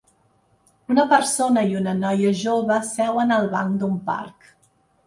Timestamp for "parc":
4.11-4.55